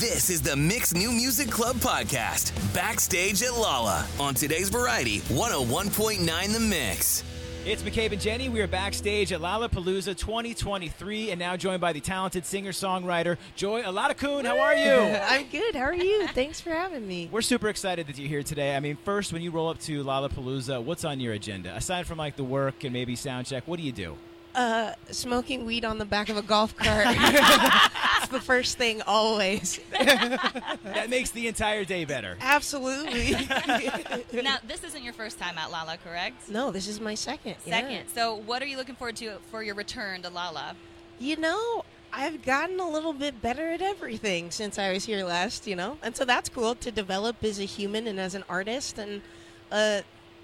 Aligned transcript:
This 0.00 0.28
is 0.28 0.42
the 0.42 0.56
Mix 0.56 0.92
New 0.92 1.12
Music 1.12 1.48
Club 1.48 1.76
podcast, 1.76 2.52
backstage 2.74 3.44
at 3.44 3.52
Lolla 3.52 4.04
on 4.18 4.34
today's 4.34 4.68
Variety 4.68 5.20
101.9 5.20 6.52
The 6.52 6.58
Mix. 6.58 7.22
It's 7.64 7.80
McCabe 7.82 8.10
and 8.10 8.20
Jenny. 8.20 8.48
We 8.48 8.60
are 8.60 8.66
backstage 8.66 9.32
at 9.32 9.40
Lollapalooza 9.40 10.16
2023 10.16 11.30
and 11.30 11.38
now 11.38 11.56
joined 11.56 11.80
by 11.80 11.92
the 11.92 12.00
talented 12.00 12.44
singer-songwriter 12.44 13.36
Joy 13.54 13.82
Oladokun. 13.82 14.44
How 14.46 14.58
are 14.58 14.74
you? 14.74 15.16
I'm 15.28 15.46
good. 15.46 15.76
How 15.76 15.82
are 15.82 15.94
you? 15.94 16.26
Thanks 16.28 16.60
for 16.60 16.70
having 16.70 17.06
me. 17.06 17.28
We're 17.30 17.40
super 17.40 17.68
excited 17.68 18.08
that 18.08 18.18
you're 18.18 18.28
here 18.28 18.42
today. 18.42 18.74
I 18.74 18.80
mean, 18.80 18.96
first, 19.04 19.32
when 19.32 19.42
you 19.42 19.52
roll 19.52 19.68
up 19.68 19.78
to 19.82 20.02
Lollapalooza, 20.02 20.82
what's 20.82 21.04
on 21.04 21.20
your 21.20 21.34
agenda? 21.34 21.72
Aside 21.76 22.08
from 22.08 22.18
like 22.18 22.34
the 22.34 22.42
work 22.42 22.82
and 22.82 22.92
maybe 22.92 23.14
sound 23.14 23.46
check, 23.46 23.62
what 23.68 23.78
do 23.78 23.84
you 23.86 23.92
do? 23.92 24.16
Uh, 24.56 24.92
smoking 25.10 25.64
weed 25.64 25.84
on 25.84 25.98
the 25.98 26.04
back 26.04 26.28
of 26.28 26.36
a 26.36 26.42
golf 26.42 26.76
cart. 26.76 27.06
it's 28.24 28.32
the 28.32 28.40
first 28.40 28.78
thing 28.78 29.02
always. 29.06 29.80
That 30.84 31.10
makes 31.10 31.30
the 31.30 31.48
entire 31.48 31.84
day 31.84 32.04
better. 32.04 32.36
Absolutely. 32.40 33.36
Now, 34.42 34.56
this 34.66 34.84
isn't 34.84 35.02
your 35.02 35.12
first 35.12 35.38
time 35.38 35.56
at 35.58 35.70
Lolla, 35.70 35.96
correct? 36.04 36.48
no, 36.48 36.70
this 36.70 36.86
is 36.88 37.00
my 37.00 37.14
second. 37.14 37.56
yeah. 37.64 37.80
Second. 37.80 38.08
So, 38.08 38.36
what 38.36 38.62
are 38.62 38.66
you 38.66 38.76
looking 38.76 38.94
forward 38.94 39.16
to 39.16 39.38
for 39.50 39.62
your 39.62 39.74
return 39.74 40.22
to 40.22 40.30
Lolla? 40.30 40.76
You 41.18 41.36
know, 41.36 41.84
I've 42.12 42.42
gotten 42.42 42.78
a 42.80 42.88
little 42.88 43.12
bit 43.12 43.40
better 43.42 43.70
at 43.70 43.80
everything 43.82 44.50
since 44.50 44.78
I 44.78 44.92
was 44.92 45.04
here 45.04 45.24
last, 45.24 45.66
you 45.66 45.74
know? 45.76 45.98
And 46.02 46.14
so 46.16 46.24
that's 46.24 46.48
cool 46.48 46.74
to 46.76 46.90
develop 46.90 47.42
as 47.42 47.58
a 47.58 47.64
human 47.64 48.06
and 48.06 48.20
as 48.20 48.34
an 48.34 48.44
artist. 48.48 48.98
And 48.98 49.22
uh, 49.72 50.02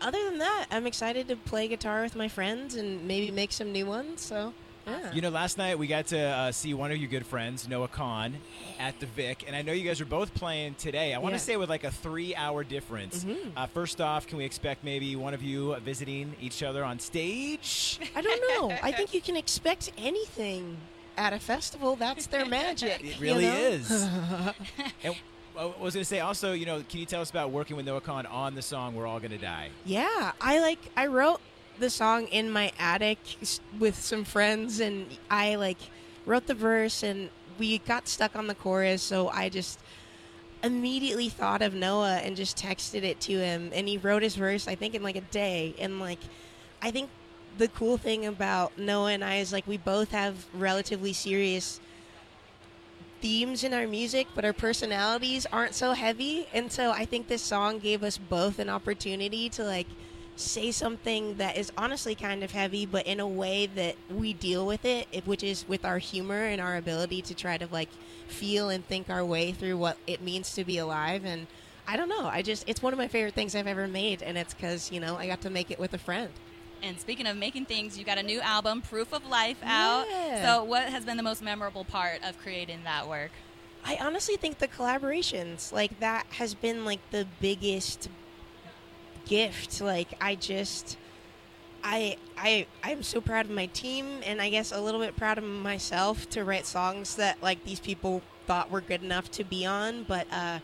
other 0.00 0.24
than 0.24 0.38
that, 0.38 0.66
I'm 0.70 0.86
excited 0.86 1.28
to 1.28 1.36
play 1.36 1.68
guitar 1.68 2.02
with 2.02 2.16
my 2.16 2.28
friends 2.28 2.74
and 2.74 3.06
maybe 3.06 3.30
make 3.30 3.52
some 3.52 3.70
new 3.72 3.86
ones. 3.86 4.20
So, 4.22 4.54
yeah. 4.86 5.12
You 5.12 5.20
know, 5.20 5.30
last 5.30 5.58
night 5.58 5.78
we 5.78 5.86
got 5.86 6.06
to 6.08 6.18
uh, 6.20 6.52
see 6.52 6.74
one 6.74 6.90
of 6.90 6.96
your 6.96 7.08
good 7.08 7.26
friends, 7.26 7.68
Noah 7.68 7.88
Kahan, 7.88 8.34
at 8.78 8.98
the 9.00 9.06
Vic, 9.06 9.44
and 9.46 9.54
I 9.54 9.62
know 9.62 9.72
you 9.72 9.86
guys 9.86 10.00
are 10.00 10.04
both 10.06 10.34
playing 10.34 10.74
today. 10.76 11.14
I 11.14 11.18
want 11.18 11.32
Yeah. 11.32 11.38
to 11.38 11.44
say 11.44 11.56
with 11.56 11.68
like 11.70 11.84
a 11.84 11.90
three-hour 11.90 12.64
difference. 12.64 13.24
Mhm. 13.24 13.52
Uh, 13.56 13.66
first 13.66 14.00
off, 14.00 14.26
can 14.26 14.38
we 14.38 14.44
expect 14.44 14.84
maybe 14.84 15.14
one 15.16 15.34
of 15.34 15.42
you 15.42 15.74
visiting 15.76 16.34
each 16.40 16.62
other 16.62 16.84
on 16.84 16.98
stage? 16.98 17.98
I 18.16 18.20
don't 18.22 18.40
know. 18.70 18.76
I 18.82 18.92
think 18.92 19.14
you 19.14 19.20
can 19.20 19.36
expect 19.36 19.92
anything 19.98 20.76
at 21.16 21.32
a 21.32 21.38
festival. 21.38 21.94
That's 21.96 22.26
their 22.26 22.46
magic. 22.46 23.00
It 23.04 23.16
you 23.16 23.20
really 23.20 23.44
know? 23.44 23.54
is. 23.56 23.90
and 25.04 25.14
I 25.58 25.66
was 25.78 25.92
going 25.94 26.00
to 26.00 26.04
say 26.04 26.20
also, 26.20 26.52
you 26.54 26.64
know, 26.64 26.82
can 26.88 26.98
you 27.00 27.04
tell 27.06 27.20
us 27.20 27.28
about 27.30 27.50
working 27.50 27.76
with 27.76 27.84
Noah 27.84 28.00
Kahan 28.00 28.24
on 28.26 28.54
the 28.54 28.62
song 28.62 28.94
"We're 28.94 29.06
All 29.06 29.20
Gonna 29.20 29.36
Die"? 29.36 29.68
Yeah, 29.84 30.32
I 30.40 30.60
like 30.60 30.78
I 30.96 31.06
wrote 31.08 31.40
the 31.78 31.90
song 31.90 32.26
in 32.28 32.50
my 32.50 32.72
attic 32.78 33.18
with 33.78 34.00
some 34.00 34.24
friends 34.24 34.80
and 34.80 35.06
I 35.30 35.56
like 35.56 35.78
wrote 36.26 36.46
the 36.46 36.54
verse 36.54 37.02
and 37.02 37.30
we 37.58 37.78
got 37.78 38.08
stuck 38.08 38.36
on 38.36 38.46
the 38.46 38.54
chorus 38.54 39.02
so 39.02 39.28
I 39.28 39.48
just 39.48 39.78
immediately 40.62 41.28
thought 41.28 41.62
of 41.62 41.74
Noah 41.74 42.20
and 42.22 42.36
just 42.36 42.56
texted 42.56 43.02
it 43.02 43.20
to 43.22 43.32
him 43.32 43.70
and 43.74 43.88
he 43.88 43.98
wrote 43.98 44.22
his 44.22 44.36
verse 44.36 44.68
I 44.68 44.74
think 44.74 44.94
in 44.94 45.02
like 45.02 45.16
a 45.16 45.22
day 45.22 45.74
and 45.78 45.98
like 45.98 46.20
I 46.80 46.90
think 46.90 47.10
the 47.58 47.68
cool 47.68 47.96
thing 47.96 48.26
about 48.26 48.78
Noah 48.78 49.12
and 49.12 49.24
I 49.24 49.36
is 49.36 49.52
like 49.52 49.66
we 49.66 49.76
both 49.76 50.10
have 50.12 50.46
relatively 50.54 51.12
serious 51.12 51.80
themes 53.22 53.62
in 53.62 53.72
our 53.72 53.86
music, 53.86 54.26
but 54.34 54.44
our 54.44 54.52
personalities 54.52 55.46
aren't 55.52 55.74
so 55.74 55.92
heavy. 55.92 56.48
And 56.52 56.70
so 56.70 56.90
I 56.90 57.04
think 57.04 57.28
this 57.28 57.40
song 57.40 57.78
gave 57.78 58.02
us 58.02 58.18
both 58.18 58.58
an 58.58 58.68
opportunity 58.68 59.48
to 59.50 59.62
like 59.62 59.86
say 60.36 60.70
something 60.70 61.36
that 61.36 61.56
is 61.56 61.70
honestly 61.76 62.14
kind 62.14 62.42
of 62.42 62.52
heavy, 62.52 62.86
but 62.86 63.06
in 63.06 63.20
a 63.20 63.26
way 63.26 63.66
that 63.66 63.96
we 64.10 64.32
deal 64.32 64.66
with 64.66 64.84
it, 64.84 65.06
which 65.26 65.42
is 65.42 65.66
with 65.68 65.84
our 65.84 65.98
humor 65.98 66.44
and 66.44 66.60
our 66.60 66.76
ability 66.76 67.22
to 67.22 67.34
try 67.34 67.58
to 67.58 67.68
like 67.70 67.88
feel 68.28 68.70
and 68.70 68.86
think 68.86 69.10
our 69.10 69.24
way 69.24 69.52
through 69.52 69.76
what 69.76 69.96
it 70.06 70.22
means 70.22 70.54
to 70.54 70.64
be 70.64 70.78
alive. 70.78 71.24
And 71.24 71.46
I 71.86 71.96
don't 71.96 72.08
know, 72.08 72.26
I 72.26 72.42
just, 72.42 72.64
it's 72.66 72.82
one 72.82 72.92
of 72.92 72.98
my 72.98 73.08
favorite 73.08 73.34
things 73.34 73.54
I've 73.54 73.66
ever 73.66 73.86
made. 73.86 74.22
And 74.22 74.38
it's 74.38 74.54
because, 74.54 74.90
you 74.90 75.00
know, 75.00 75.16
I 75.16 75.26
got 75.26 75.42
to 75.42 75.50
make 75.50 75.70
it 75.70 75.78
with 75.78 75.94
a 75.94 75.98
friend. 75.98 76.30
And 76.82 76.98
speaking 76.98 77.26
of 77.26 77.36
making 77.36 77.66
things, 77.66 77.96
you 77.96 78.04
got 78.04 78.18
a 78.18 78.22
new 78.24 78.40
album, 78.40 78.82
Proof 78.82 79.12
of 79.12 79.24
Life, 79.24 79.58
out. 79.62 80.06
Yeah. 80.10 80.42
So, 80.42 80.64
what 80.64 80.88
has 80.88 81.04
been 81.04 81.16
the 81.16 81.22
most 81.22 81.40
memorable 81.40 81.84
part 81.84 82.24
of 82.24 82.36
creating 82.38 82.80
that 82.84 83.08
work? 83.08 83.30
I 83.84 83.98
honestly 84.00 84.36
think 84.36 84.58
the 84.58 84.66
collaborations, 84.66 85.72
like 85.72 86.00
that 86.00 86.26
has 86.30 86.54
been 86.54 86.84
like 86.84 86.98
the 87.12 87.26
biggest 87.40 88.08
gift. 89.32 89.80
Like 89.80 90.08
I 90.20 90.34
just 90.34 90.98
I 91.82 92.16
I 92.36 92.66
I'm 92.84 93.02
so 93.02 93.20
proud 93.20 93.46
of 93.46 93.50
my 93.50 93.66
team 93.66 94.20
and 94.26 94.42
I 94.42 94.50
guess 94.50 94.72
a 94.72 94.80
little 94.80 95.00
bit 95.00 95.16
proud 95.16 95.38
of 95.38 95.44
myself 95.44 96.28
to 96.30 96.44
write 96.44 96.66
songs 96.66 97.16
that 97.16 97.42
like 97.42 97.64
these 97.64 97.80
people 97.80 98.20
thought 98.46 98.70
were 98.70 98.82
good 98.82 99.02
enough 99.02 99.30
to 99.32 99.44
be 99.44 99.64
on, 99.64 100.04
but 100.04 100.26
uh 100.30 100.58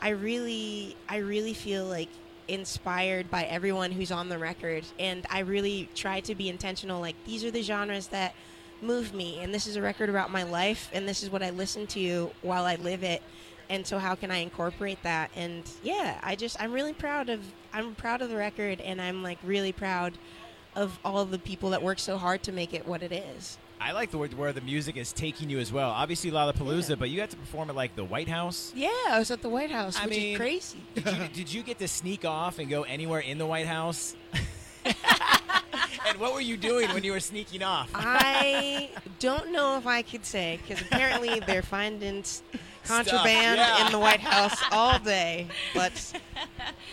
I 0.00 0.10
really 0.10 0.96
I 1.08 1.18
really 1.18 1.52
feel 1.52 1.84
like 1.84 2.08
inspired 2.48 3.30
by 3.30 3.42
everyone 3.44 3.92
who's 3.92 4.12
on 4.12 4.30
the 4.30 4.38
record 4.38 4.84
and 4.98 5.26
I 5.28 5.40
really 5.40 5.90
try 5.94 6.20
to 6.20 6.34
be 6.34 6.48
intentional 6.48 7.00
like 7.00 7.16
these 7.24 7.44
are 7.44 7.50
the 7.50 7.62
genres 7.62 8.06
that 8.08 8.36
move 8.80 9.12
me 9.12 9.40
and 9.40 9.52
this 9.52 9.66
is 9.66 9.74
a 9.74 9.82
record 9.82 10.08
about 10.08 10.30
my 10.30 10.44
life 10.44 10.88
and 10.92 11.08
this 11.08 11.24
is 11.24 11.28
what 11.28 11.42
I 11.42 11.50
listen 11.50 11.88
to 11.88 12.30
while 12.42 12.64
I 12.64 12.76
live 12.76 13.02
it 13.02 13.20
and 13.68 13.86
so 13.86 13.98
how 13.98 14.14
can 14.14 14.30
I 14.30 14.38
incorporate 14.38 15.02
that 15.02 15.30
and 15.36 15.68
yeah 15.82 16.18
I 16.22 16.36
just 16.36 16.60
I'm 16.60 16.72
really 16.72 16.92
proud 16.92 17.28
of 17.28 17.40
I'm 17.72 17.94
proud 17.94 18.22
of 18.22 18.28
the 18.30 18.36
record 18.36 18.80
and 18.80 19.00
I'm 19.00 19.22
like 19.22 19.38
really 19.44 19.72
proud 19.72 20.16
of 20.74 20.98
all 21.04 21.18
of 21.20 21.30
the 21.30 21.38
people 21.38 21.70
that 21.70 21.82
work 21.82 21.98
so 21.98 22.16
hard 22.18 22.42
to 22.44 22.52
make 22.52 22.74
it 22.74 22.86
what 22.86 23.02
it 23.02 23.12
is 23.12 23.58
I 23.80 23.92
like 23.92 24.10
the 24.10 24.18
word 24.18 24.32
where 24.34 24.52
the 24.54 24.62
music 24.62 24.96
is 24.96 25.12
taking 25.12 25.50
you 25.50 25.58
as 25.58 25.70
well. 25.70 25.90
Obviously 25.90 26.30
Lollapalooza, 26.30 26.88
Yeah. 26.90 26.94
but 26.94 27.10
you 27.10 27.18
got 27.18 27.28
to 27.28 27.36
perform 27.36 27.68
at 27.68 27.76
like 27.76 27.94
the 27.94 28.04
White 28.04 28.28
House. 28.28 28.72
yeah 28.74 28.88
I 29.10 29.18
was 29.18 29.30
at 29.30 29.42
the 29.42 29.48
White 29.50 29.70
House 29.70 29.98
I 29.98 30.04
which 30.06 30.16
mean- 30.16 30.32
is 30.32 30.38
crazy 30.38 30.78
Did 30.94 31.06
you, 31.06 31.28
did 31.34 31.52
you 31.52 31.62
get 31.62 31.78
to 31.80 31.88
sneak 31.88 32.24
off 32.24 32.58
and 32.58 32.70
go 32.70 32.84
anywhere 32.84 33.20
in 33.20 33.36
the 33.38 33.46
White 33.46 33.66
House? 33.66 34.16
and 34.86 36.18
what 36.18 36.32
were 36.32 36.40
you 36.40 36.56
doing 36.56 36.88
when 36.90 37.02
you 37.04 37.12
were 37.12 37.20
sneaking 37.20 37.62
off? 37.62 37.90
I 37.94 38.90
don't 39.18 39.52
know 39.52 39.76
if 39.76 39.86
I 39.86 40.02
could 40.02 40.24
say 40.24 40.58
because 40.62 40.80
apparently 40.82 41.40
they're 41.40 41.62
finding 41.62 42.24
contraband 42.86 43.58
yeah. 43.58 43.86
in 43.86 43.92
the 43.92 43.98
White 43.98 44.20
House 44.20 44.56
all 44.72 44.98
day, 44.98 45.46
but 45.74 46.12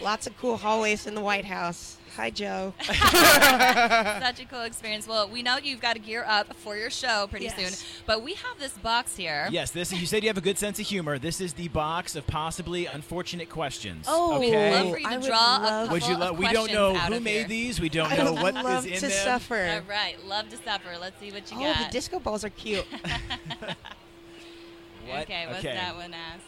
lots 0.01 0.27
of 0.27 0.37
cool 0.37 0.57
hallways 0.57 1.05
in 1.07 1.15
the 1.15 1.21
White 1.21 1.45
House. 1.45 1.97
Hi, 2.15 2.29
Joe. 2.29 2.75
Such 2.83 2.93
a 4.39 4.45
cool 4.47 4.61
experience. 4.61 5.07
Well, 5.07 5.27
we 5.27 5.41
know 5.41 5.57
you've 5.57 5.81
got 5.81 5.93
to 5.93 5.99
gear 5.99 6.23
up 6.27 6.55
for 6.57 6.77
your 6.77 6.91
show 6.91 7.25
pretty 7.27 7.45
Yes. 7.45 7.55
soon, 7.79 7.87
but 8.05 8.21
we 8.21 8.35
have 8.35 8.59
this 8.59 8.73
box 8.73 9.15
here. 9.15 9.47
Yes, 9.49 9.71
this 9.71 9.91
you 9.91 10.05
said 10.05 10.21
you 10.21 10.29
have 10.29 10.37
a 10.37 10.41
good 10.41 10.59
sense 10.59 10.77
of 10.79 10.85
humor. 10.85 11.17
This 11.17 11.41
is 11.41 11.53
the 11.53 11.69
box 11.69 12.15
of 12.15 12.27
possibly 12.27 12.85
unfortunate 12.85 13.49
questions. 13.49 14.05
Oh, 14.07 14.39
We'd 14.39 14.49
okay. 14.49 14.71
love 14.83 14.91
for 14.91 14.99
you 14.99 15.09
to 15.09 15.15
would 15.17 15.25
draw 15.25 15.57
a 15.57 15.57
love- 15.57 15.71
couple 15.87 15.93
Would 15.93 16.07
you 16.07 16.17
love? 16.17 16.37
We 16.37 16.47
don't 16.53 16.71
know 16.71 16.93
who 16.93 17.19
made 17.19 17.33
here. 17.39 17.47
these. 17.47 17.81
We 17.81 17.89
don't 17.89 18.11
I 18.11 18.17
know 18.17 18.33
would 18.33 18.43
what 18.43 18.53
love 18.63 18.85
is 18.85 18.99
to 19.01 19.07
them. 19.07 19.17
suffer. 19.25 19.55
All 19.83 19.89
right, 19.89 20.23
love 20.23 20.49
to 20.49 20.57
suffer. 20.57 20.89
Let's 21.01 21.19
see 21.19 21.31
what 21.31 21.49
you 21.49 21.57
Oh, 21.57 21.61
got. 21.61 21.77
Oh, 21.79 21.83
the 21.85 21.89
disco 21.91 22.19
balls 22.19 22.43
are 22.45 22.49
cute. 22.51 22.85
What? 25.07 25.21
Okay, 25.23 25.45
what's 25.47 25.59
Okay. 25.59 25.73
that 25.73 25.95
one 25.95 26.13
ask? 26.13 26.43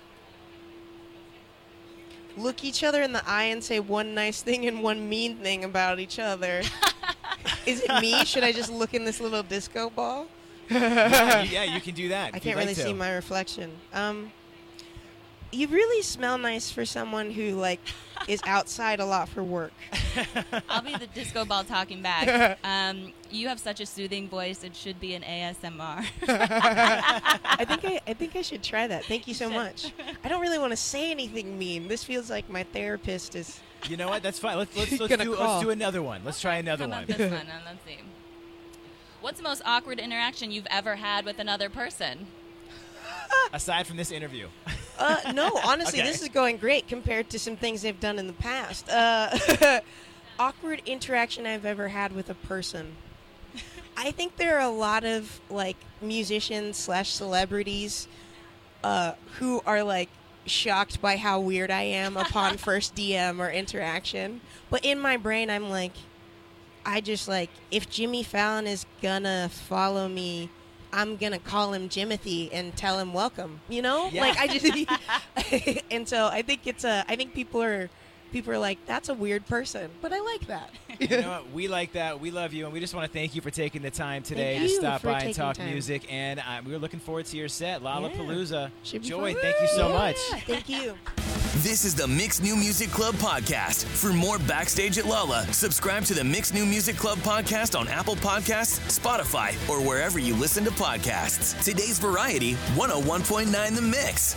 Look 2.37 2.63
each 2.65 2.83
other 2.83 3.01
in 3.01 3.13
the 3.13 3.23
eye 3.27 3.45
and 3.45 3.63
say 3.63 3.79
one 3.79 4.13
nice 4.13 4.41
thing 4.41 4.65
and 4.65 4.83
one 4.83 5.07
mean 5.07 5.37
thing 5.37 5.63
about 5.63 5.99
each 5.99 6.19
other. 6.19 6.61
Is 7.65 7.81
it 7.81 8.01
me? 8.01 8.25
Should 8.25 8.43
I 8.43 8.51
just 8.51 8.69
look 8.71 8.93
in 8.93 9.05
this 9.05 9.19
little 9.21 9.43
disco 9.43 9.89
ball? 9.89 10.27
yeah, 10.69 11.41
you- 11.43 11.51
yeah, 11.51 11.63
you 11.63 11.79
can 11.79 11.93
do 11.95 12.09
that. 12.09 12.33
I 12.33 12.39
can't 12.39 12.57
like 12.57 12.65
really 12.65 12.75
to. 12.75 12.81
see 12.83 12.93
my 12.93 13.13
reflection. 13.13 13.71
Um, 13.93 14.31
you 15.55 15.67
really 15.67 16.01
smell 16.01 16.37
nice 16.37 16.69
for 16.69 16.85
someone 16.85 17.31
who 17.31 17.51
like 17.51 17.79
is 18.27 18.41
outside 18.45 18.99
a 18.99 19.05
lot 19.05 19.29
for 19.29 19.43
work. 19.43 19.73
I'll 20.69 20.81
be 20.81 20.95
the 20.95 21.07
disco 21.07 21.45
ball 21.45 21.63
talking 21.63 22.01
back. 22.01 22.59
Um, 22.65 23.13
you 23.31 23.47
have 23.47 23.59
such 23.59 23.79
a 23.79 23.85
soothing 23.85 24.27
voice; 24.27 24.63
it 24.63 24.75
should 24.75 24.99
be 24.99 25.13
an 25.13 25.21
ASMR. 25.21 26.05
I 26.27 27.65
think 27.65 27.85
I, 27.85 28.01
I 28.07 28.13
think 28.13 28.35
I 28.35 28.41
should 28.41 28.63
try 28.63 28.87
that. 28.87 29.05
Thank 29.05 29.27
you 29.27 29.33
so 29.33 29.49
much. 29.49 29.93
I 30.23 30.27
don't 30.27 30.41
really 30.41 30.57
want 30.57 30.71
to 30.71 30.77
say 30.77 31.11
anything 31.11 31.57
mean. 31.57 31.87
This 31.87 32.03
feels 32.03 32.29
like 32.29 32.49
my 32.49 32.63
therapist 32.63 33.35
is. 33.35 33.59
You 33.87 33.97
know 33.97 34.09
what? 34.09 34.23
That's 34.23 34.39
fine. 34.39 34.57
Let's 34.57 34.75
let's, 34.75 34.99
let's 34.99 35.15
do 35.17 35.35
let's 35.35 35.63
do 35.63 35.69
another 35.69 36.01
one. 36.01 36.21
Let's 36.25 36.41
try 36.41 36.55
another 36.55 36.85
How 36.85 36.89
one. 36.89 37.03
about 37.03 37.17
this 37.17 37.31
one? 37.31 37.47
Let's 37.65 37.85
see. 37.85 37.99
What's 39.21 39.37
the 39.37 39.43
most 39.43 39.61
awkward 39.65 39.99
interaction 39.99 40.51
you've 40.51 40.67
ever 40.69 40.95
had 40.95 41.25
with 41.25 41.39
another 41.39 41.69
person? 41.69 42.27
Aside 43.53 43.87
from 43.87 43.97
this 43.97 44.11
interview. 44.11 44.47
Uh, 44.97 45.31
no, 45.33 45.51
honestly, 45.65 45.99
Okay. 45.99 46.07
this 46.07 46.21
is 46.21 46.29
going 46.29 46.57
great 46.57 46.87
compared 46.87 47.29
to 47.31 47.39
some 47.39 47.55
things 47.57 47.81
they've 47.81 47.99
done 47.99 48.19
in 48.19 48.27
the 48.27 48.33
past. 48.33 48.89
Uh, 48.89 49.81
awkward 50.39 50.81
interaction 50.85 51.45
I've 51.45 51.65
ever 51.65 51.89
had 51.89 52.13
with 52.13 52.29
a 52.29 52.33
person. 52.35 52.95
I 53.97 54.11
think 54.11 54.35
there 54.35 54.57
are 54.57 54.67
a 54.67 54.69
lot 54.69 55.05
of 55.05 55.39
like 55.49 55.77
musicians 56.01 56.75
slash 56.77 57.09
celebrities 57.11 58.07
uh, 58.83 59.13
who 59.39 59.61
are 59.65 59.83
like 59.83 60.09
shocked 60.45 61.01
by 61.01 61.15
how 61.17 61.39
weird 61.39 61.71
I 61.71 61.83
am 61.83 62.17
upon 62.17 62.57
first 62.57 62.93
DM 62.95 63.39
or 63.39 63.49
interaction. 63.49 64.41
But 64.69 64.83
in 64.83 64.99
my 64.99 65.15
brain, 65.17 65.49
I'm 65.49 65.69
like, 65.69 65.93
I 66.85 66.99
just 67.01 67.27
like 67.27 67.49
if 67.71 67.89
Jimmy 67.89 68.21
Fallon 68.21 68.67
is 68.67 68.85
gonna 69.01 69.49
follow 69.49 70.07
me 70.09 70.49
I'm 70.93 71.17
gonna 71.17 71.39
call 71.39 71.73
him 71.73 71.89
Jimothy 71.89 72.49
and 72.53 72.75
tell 72.75 72.99
him 72.99 73.13
welcome. 73.13 73.59
You 73.69 73.81
know, 73.81 74.09
Yeah. 74.11 74.21
like 74.21 74.37
I 74.37 74.47
just 74.47 75.83
and 75.91 76.07
so 76.07 76.27
I 76.27 76.41
think 76.41 76.67
it's 76.67 76.83
a 76.83 77.03
I 77.07 77.15
think 77.15 77.33
people 77.33 77.61
are 77.63 77.89
people 78.31 78.51
are 78.53 78.57
like 78.59 78.77
that's 78.85 79.09
a 79.09 79.13
weird 79.13 79.45
person, 79.47 79.89
but 80.01 80.11
I 80.13 80.19
like 80.19 80.47
that. 80.47 80.69
You 80.97 81.07
know 81.09 81.29
what? 81.29 81.51
We 81.51 81.67
like 81.67 81.91
that. 81.93 82.21
We 82.21 82.31
love 82.31 82.53
you, 82.53 82.63
and 82.63 82.73
we 82.73 82.79
just 82.79 82.95
want 82.95 83.05
to 83.05 83.11
thank 83.11 83.35
you 83.35 83.41
for 83.41 83.51
taking 83.51 83.81
the 83.81 83.91
time 83.91 84.23
today 84.23 84.59
to 84.59 84.69
stop 84.69 85.01
by 85.01 85.19
and 85.23 85.35
talk 85.35 85.57
time. 85.57 85.69
music. 85.69 86.05
And 86.09 86.39
uh, 86.39 86.61
we're 86.65 86.79
looking 86.79 87.01
forward 87.01 87.25
to 87.25 87.35
your 87.37 87.49
set, 87.49 87.81
Lollapalooza. 87.83 88.71
Be 88.93 88.99
Joy, 88.99 89.33
fun. 89.33 89.41
thank 89.41 89.59
you 89.59 89.67
so 89.67 89.89
Yeah, 89.89 89.93
much. 89.93 90.15
Thank 90.45 90.69
you. 90.69 90.95
This 91.59 91.85
is 91.85 91.95
the 91.95 92.05
Mix 92.05 92.41
New 92.41 92.57
Music 92.57 92.91
Club 92.91 93.15
podcast. 93.15 93.85
For 93.85 94.11
more 94.11 94.37
Backstage 94.39 94.97
at 94.97 95.05
Lolla, 95.05 95.47
subscribe 95.53 96.03
to 96.03 96.13
the 96.13 96.23
Mix 96.23 96.53
New 96.53 96.65
Music 96.65 96.97
Club 96.97 97.17
podcast 97.19 97.79
on 97.79 97.87
Apple 97.87 98.17
Podcasts, 98.17 98.79
Spotify, 98.99 99.53
or 99.69 99.79
wherever 99.79 100.19
you 100.19 100.35
listen 100.35 100.65
to 100.65 100.71
podcasts. 100.71 101.57
Today's 101.63 101.97
Variety 101.97 102.55
101.9 102.75 103.73
The 103.73 103.81
Mix. 103.81 104.35